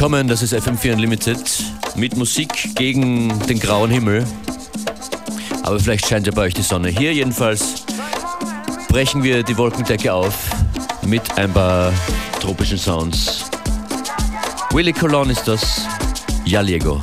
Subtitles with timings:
[0.00, 1.38] Willkommen, das ist FM4 Unlimited
[1.94, 4.24] mit Musik gegen den grauen Himmel.
[5.62, 6.88] Aber vielleicht scheint ja bei euch die Sonne.
[6.88, 7.84] Hier jedenfalls
[8.88, 10.34] brechen wir die Wolkendecke auf
[11.06, 11.92] mit ein paar
[12.40, 13.44] tropischen Sounds.
[14.70, 15.86] Willy Colon ist das,
[16.46, 16.98] Yaliego.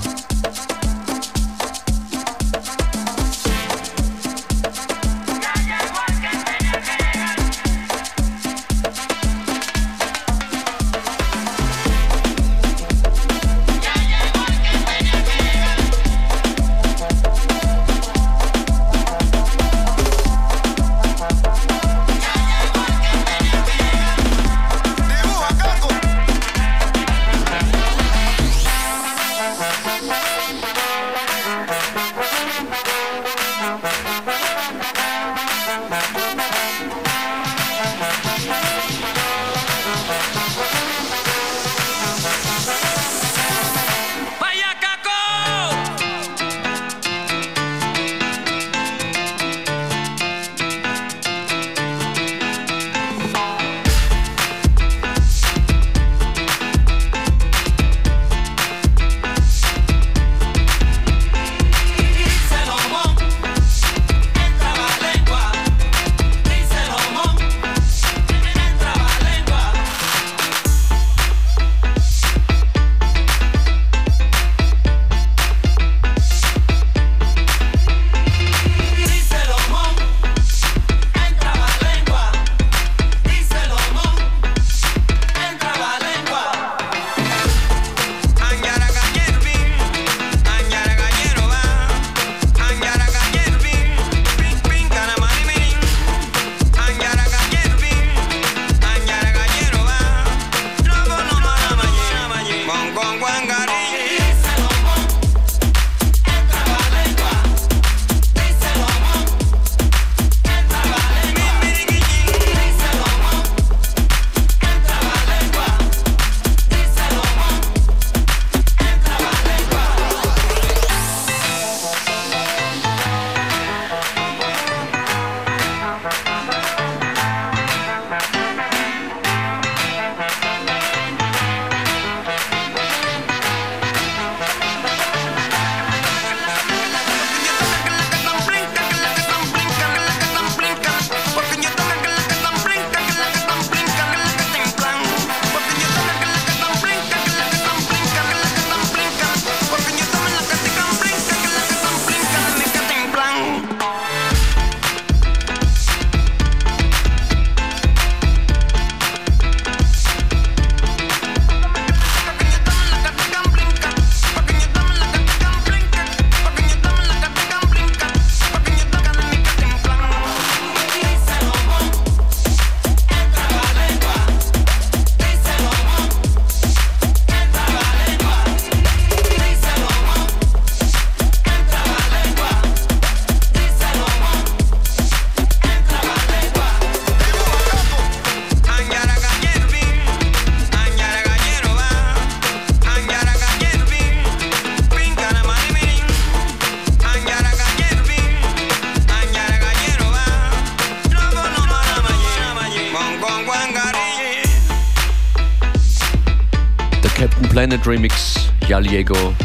[207.67, 209.35] Planet Remix, Jaliego,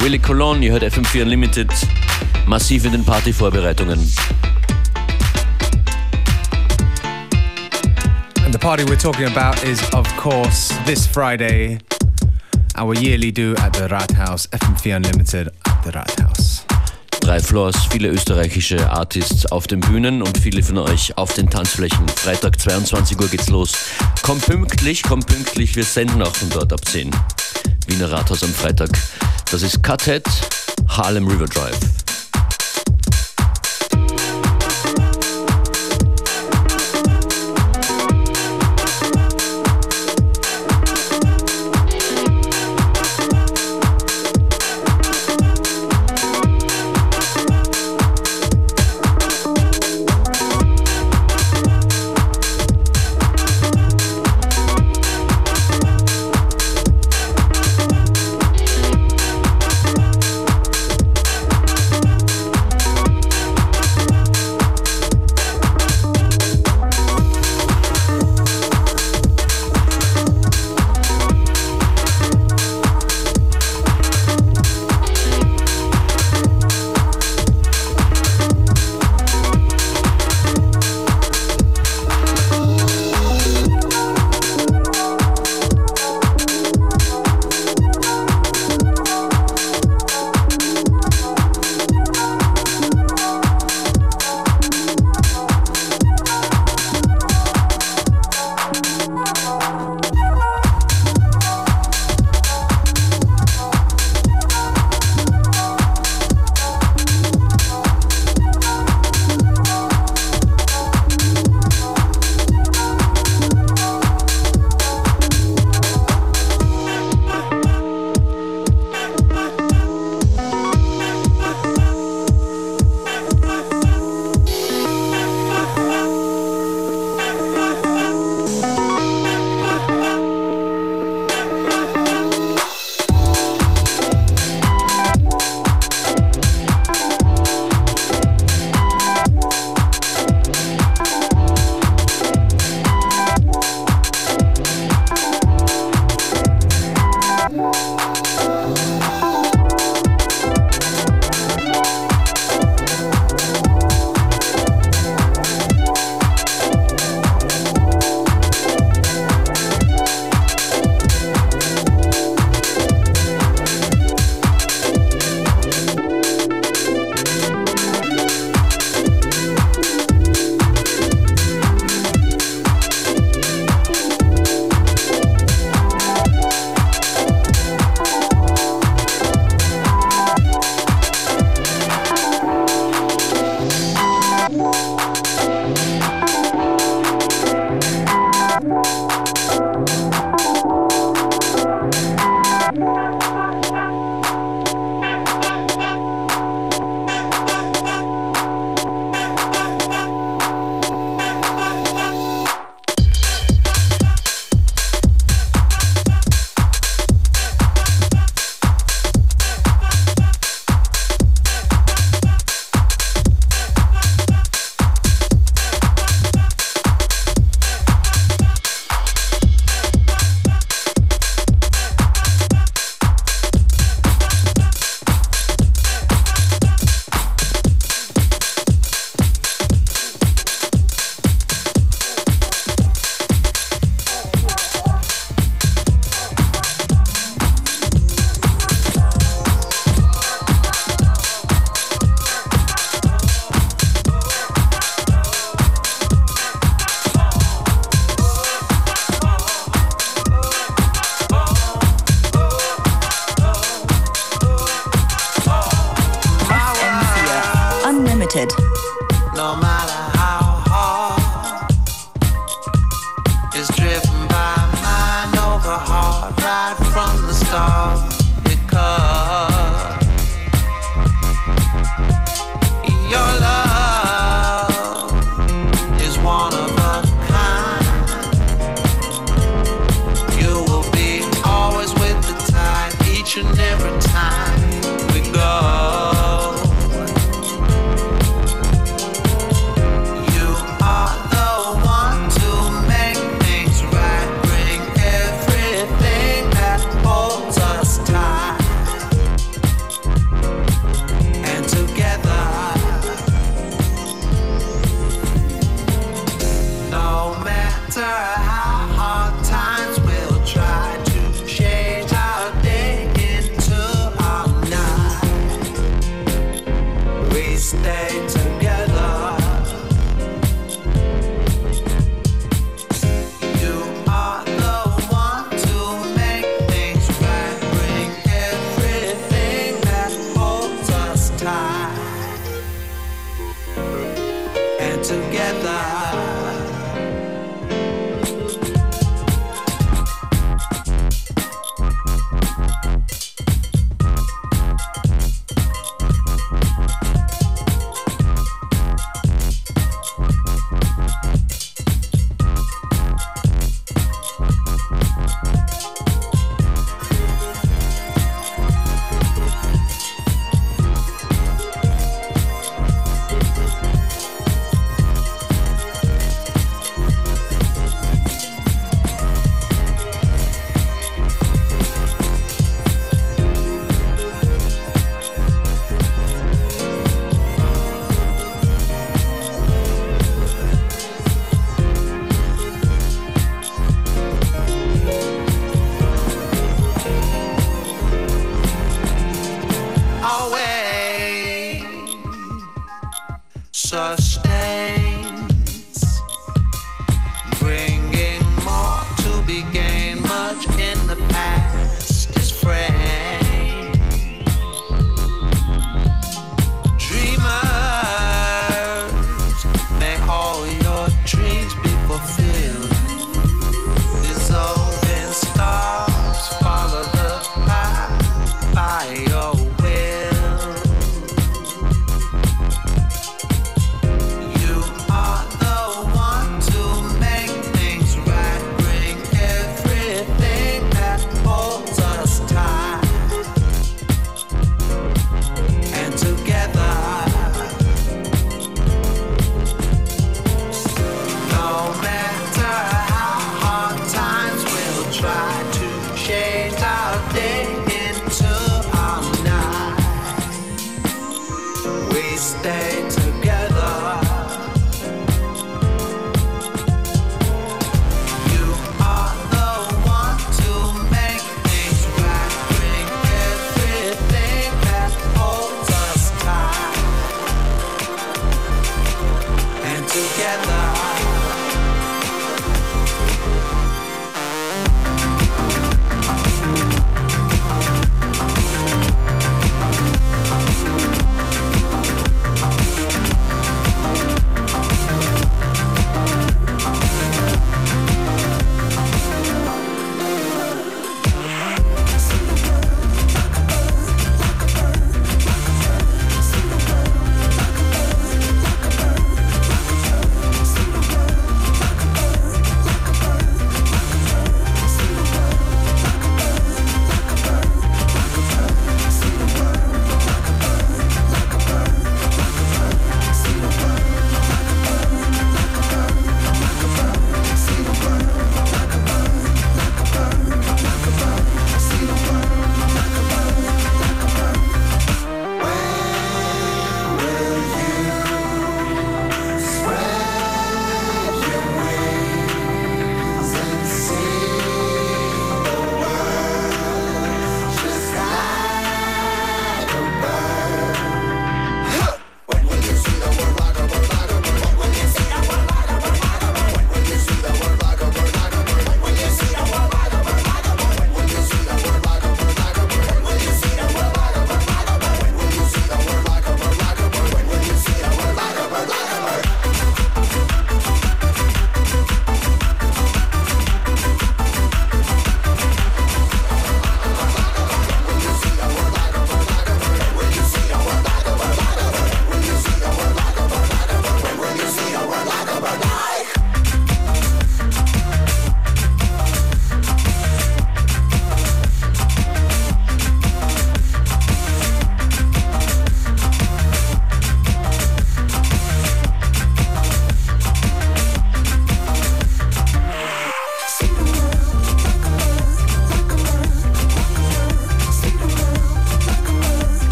[0.00, 1.70] Willy Colon, ihr hört FM4 Unlimited,
[2.46, 3.98] massiv in den Partyvorbereitungen.
[8.44, 11.78] And the party we're talking about is, of course, this Friday,
[12.76, 16.66] our yearly do at the Rathaus, FM4 Unlimited at the Rathaus.
[17.28, 22.08] Drei Floors, viele österreichische Artists auf den Bühnen und viele von euch auf den Tanzflächen.
[22.08, 23.72] Freitag 22 Uhr geht's los.
[24.22, 27.10] Kommt pünktlich, kommt pünktlich, wir senden auch von dort ab 10.
[27.88, 28.90] Wiener Rathaus am Freitag.
[29.50, 30.24] Das ist Cuthead,
[30.88, 31.78] Harlem River Drive.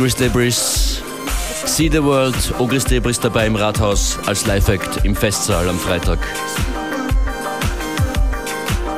[0.00, 1.02] Ogris Debris,
[1.66, 6.18] See the World, Ogris Debris dabei im Rathaus als Live-Act im Festsaal am Freitag.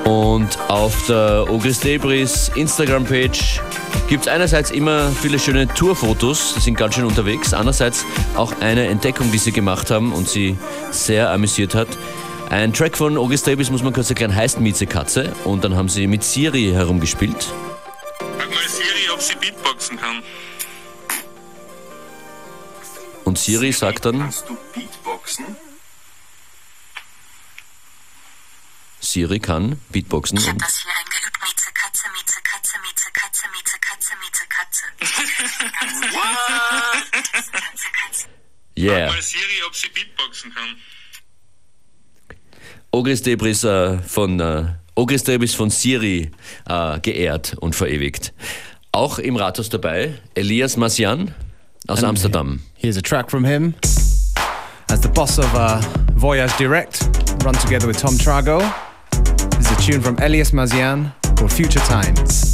[0.05, 3.61] Und auf der Ogris Debris Instagram-Page
[4.09, 8.05] gibt es einerseits immer viele schöne Tourfotos, die sind ganz schön unterwegs, andererseits
[8.37, 10.57] auch eine Entdeckung, die sie gemacht haben und sie
[10.93, 11.89] sehr amüsiert hat.
[12.49, 15.89] Ein Track von August Davis, muss man kurz erklären, heißt Mieze Katze und dann haben
[15.89, 17.53] sie mit Siri herumgespielt.
[18.39, 20.23] Frag mal Siri, ob sie Beatboxen kann.
[23.43, 25.57] Siri sagt dann, Kannst du Beatboxen?
[29.01, 31.41] Siri kann Beatboxen Ich habe das hier eingeübt.
[31.43, 34.85] Mieze, Katze, Mieze, Katze, Mieze, Katze, Mieze, Katze, Mieze, Katze.
[37.53, 38.29] Katze, Katze.
[38.79, 39.09] yeah.
[39.09, 40.77] Frag mal Siri, ob sie Beatboxen kann.
[42.93, 46.31] Ogris Debris äh, von äh, Ogris Debris von Siri
[46.69, 48.33] äh, geehrt und verewigt.
[48.93, 51.35] Auch im Rathaus dabei Elias Masian
[51.89, 52.61] aus Amsterdam.
[52.75, 53.75] Here's a track from him.
[54.89, 55.81] As the boss of uh,
[56.13, 57.03] Voyage Direct,
[57.45, 58.61] run together with Tom Trago.
[59.59, 62.52] This is a tune from Elias Mazian called Future Times.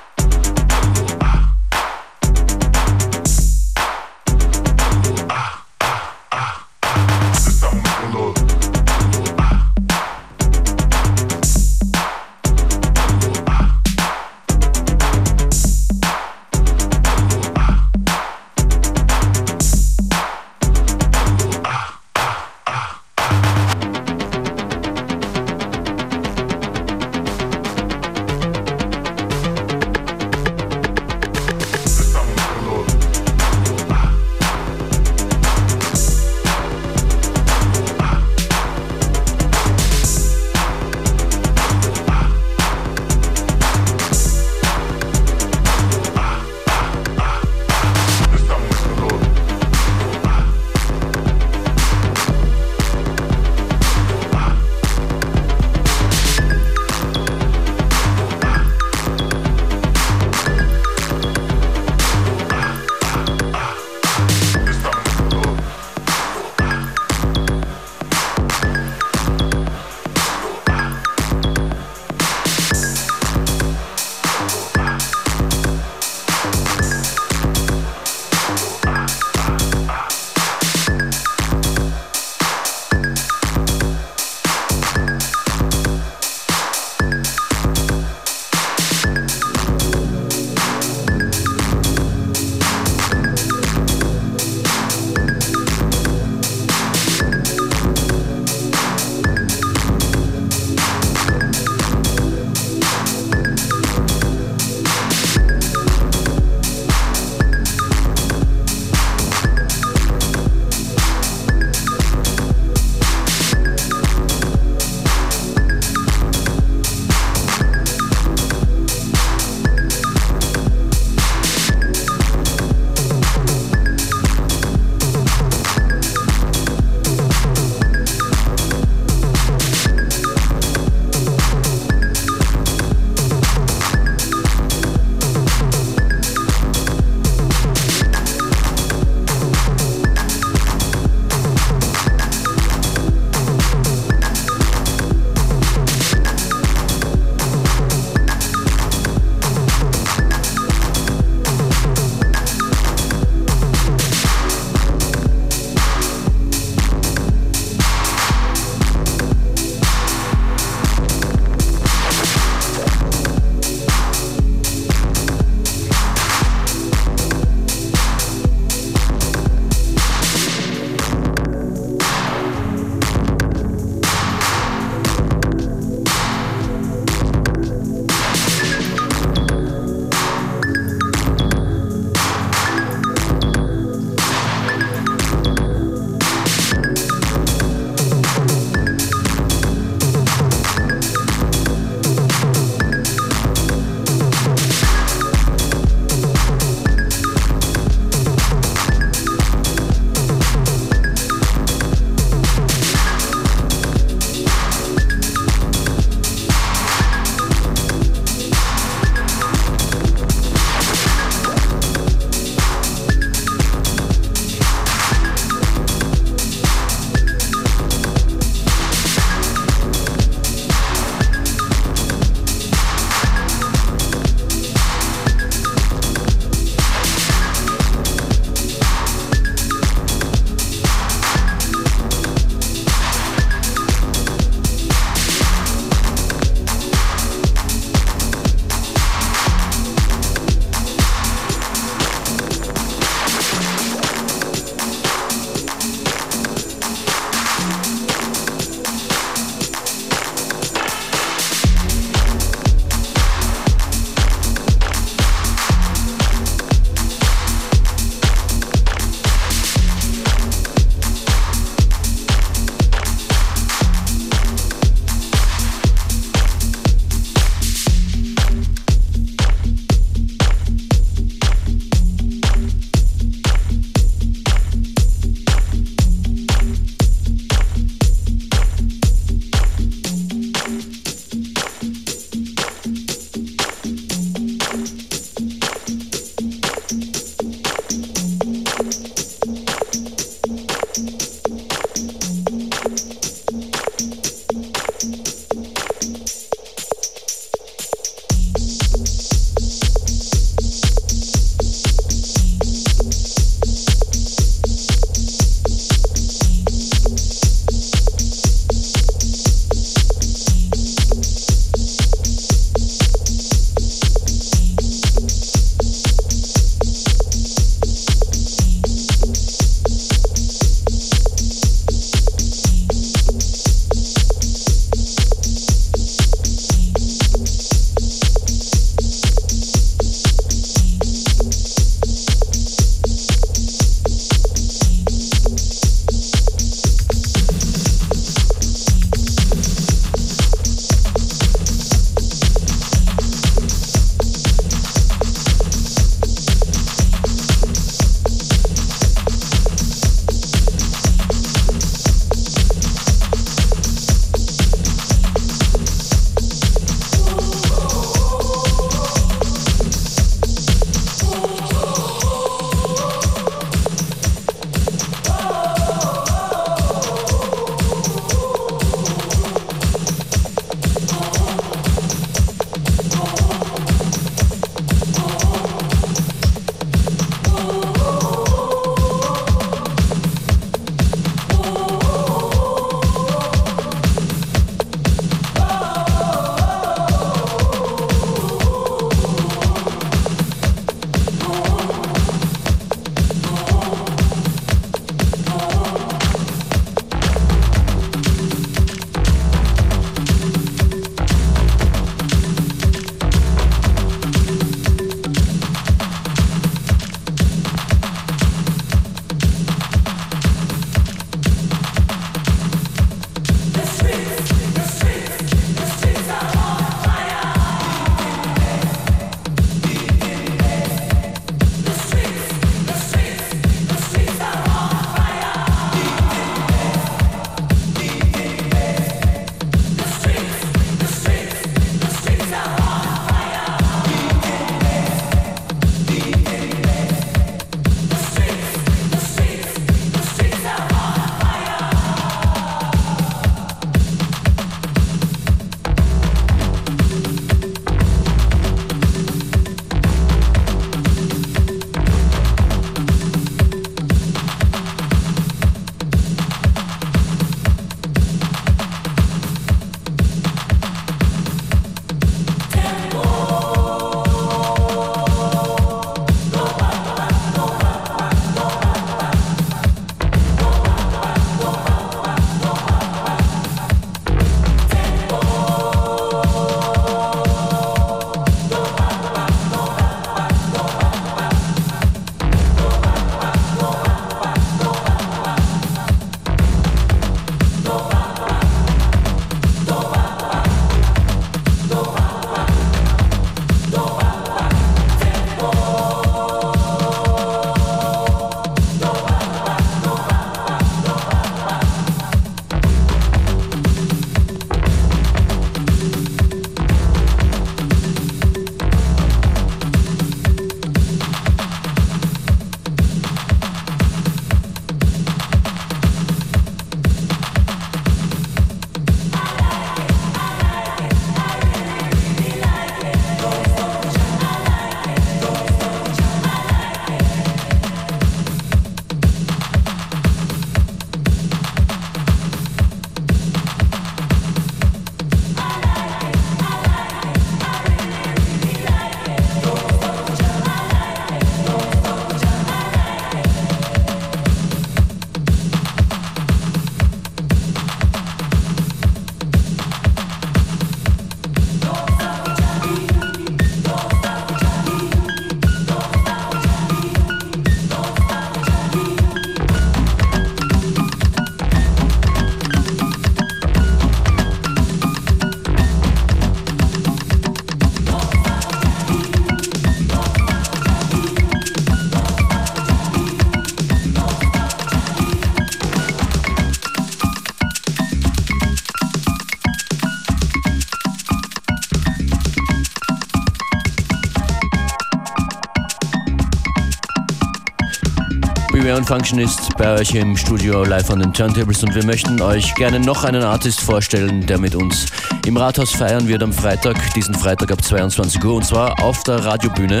[588.90, 592.74] Beware und Functionist bei euch im Studio live an den Turntables und wir möchten euch
[592.74, 595.06] gerne noch einen Artist vorstellen, der mit uns
[595.46, 599.44] im Rathaus feiern wird am Freitag, diesen Freitag ab 22 Uhr und zwar auf der
[599.44, 600.00] Radiobühne.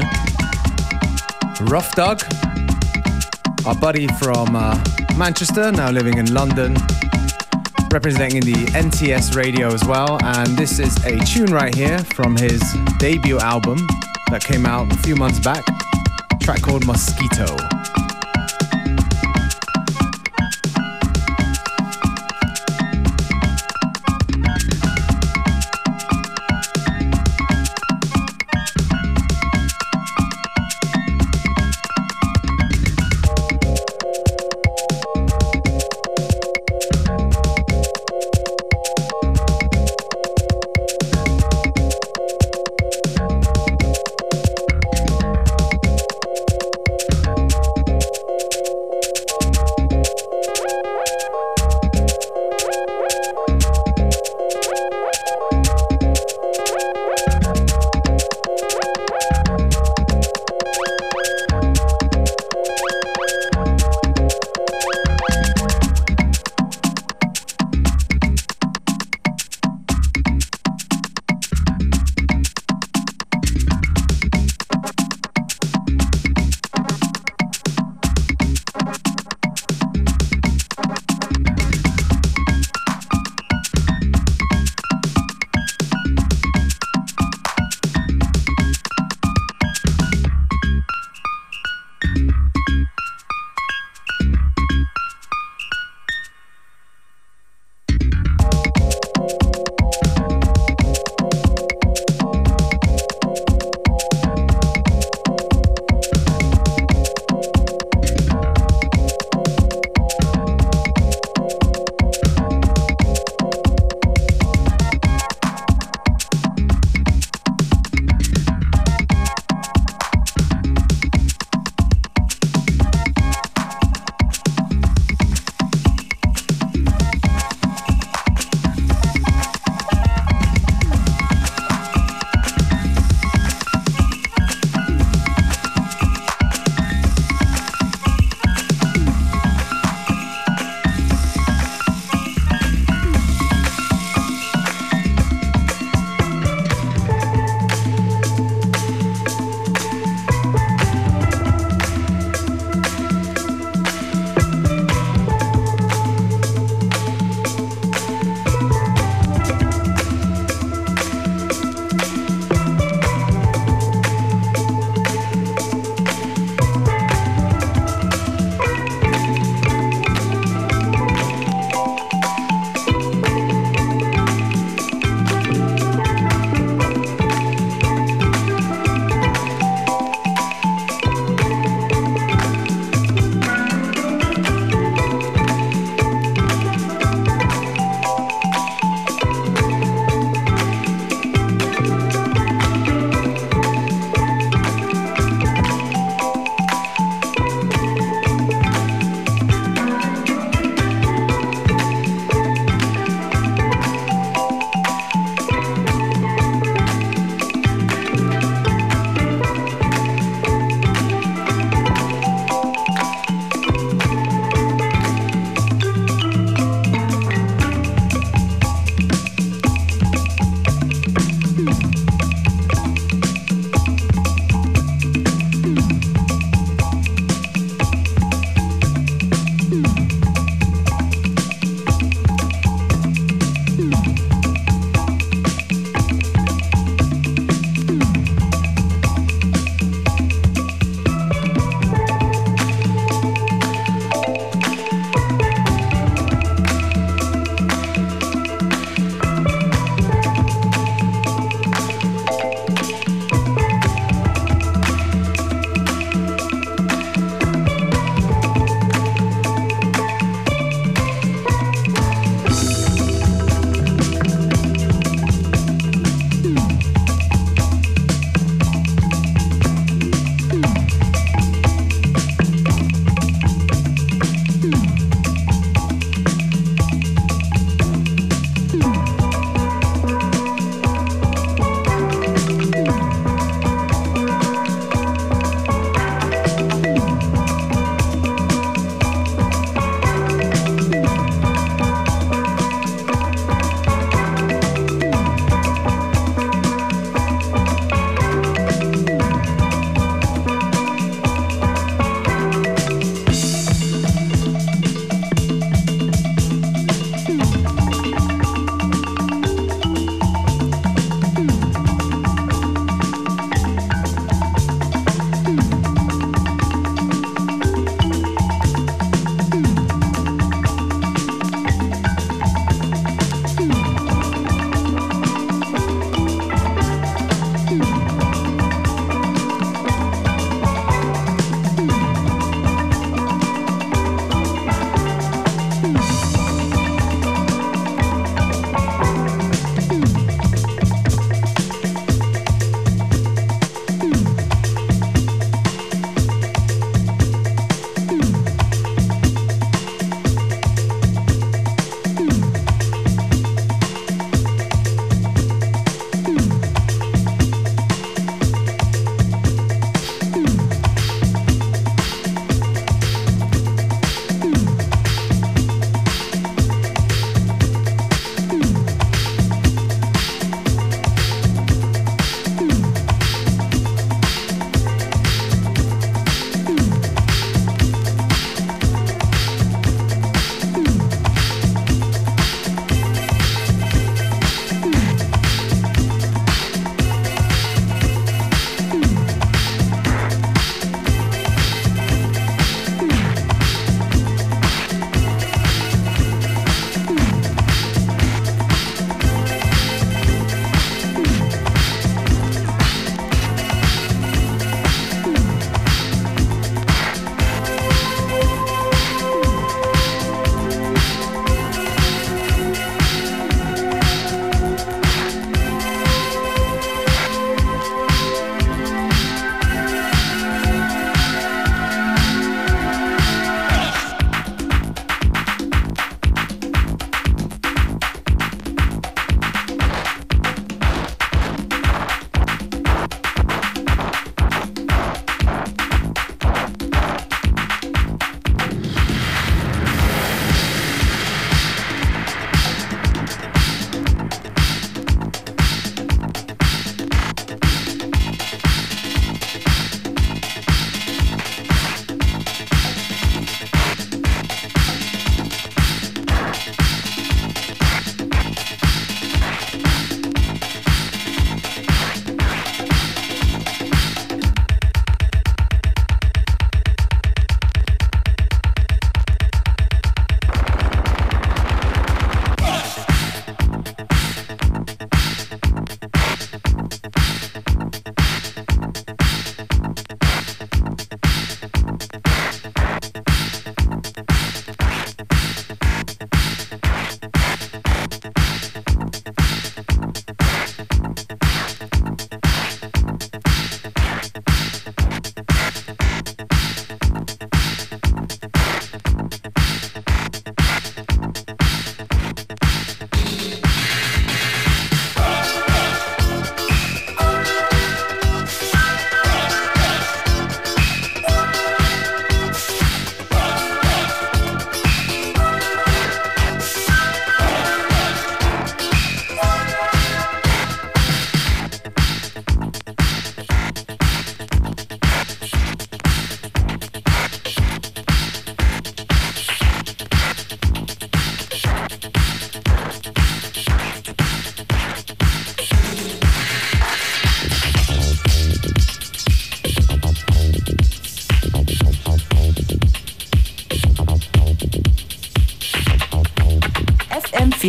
[1.70, 2.18] Rough Dog,
[3.64, 4.74] our buddy from uh,
[5.16, 6.74] Manchester, now living in London,
[7.92, 10.18] representing the NTS radio as well.
[10.24, 12.60] And this is a tune right here from his
[12.98, 13.86] debut album
[14.30, 15.64] that came out a few months back,
[16.40, 17.79] track called Mosquito.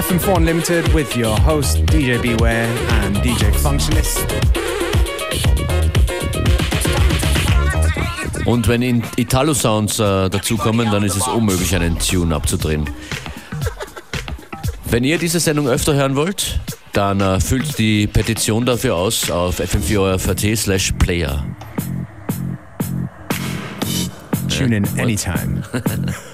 [0.00, 2.66] FM4 Unlimited with your host DJ Beware
[3.02, 4.24] and DJ Functionist.
[8.46, 12.88] Und wenn Italo-Sounds äh, dazukommen, dann ist es unmöglich, einen Tune abzudrehen.
[14.86, 16.60] Wenn ihr diese Sendung öfter hören wollt,
[16.94, 21.44] dann äh, füllt die Petition dafür aus auf fm4 slash player.
[24.48, 25.62] Tune in anytime.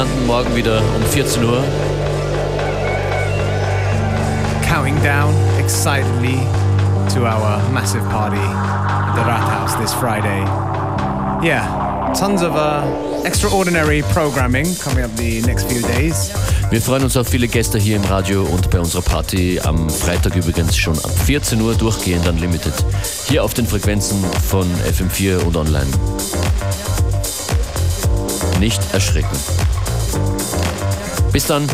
[0.00, 1.62] landen morgen wieder um 14 Uhr.
[4.66, 6.38] Counting down excitedly
[7.12, 10.40] to our massive party at the Rathaus this Friday.
[11.46, 12.82] Yeah, tons of uh,
[13.26, 16.30] extraordinary programming coming up the next few days.
[16.70, 20.34] Wir freuen uns auf viele Gäste hier im Radio und bei unserer Party am Freitag
[20.34, 22.72] übrigens schon ab 14 Uhr durchgehend Unlimited.
[23.28, 25.90] Hier auf den Frequenzen von FM4 und online.
[28.60, 29.36] Nicht erschrecken.
[31.32, 31.66] Bis dann.